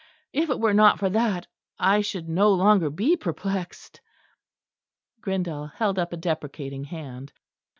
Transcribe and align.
If 0.33 0.49
it 0.49 0.59
were 0.59 0.73
not 0.73 0.97
for 0.97 1.11
that, 1.11 1.45
I 1.77 2.01
should 2.01 2.27
no 2.27 2.49
longer 2.53 2.89
be 2.89 3.15
perplexed." 3.15 4.01
Grindal 5.21 5.67
held 5.75 5.99
up 5.99 6.11
a 6.11 6.17
deprecating 6.17 6.85
hand. 6.85 7.31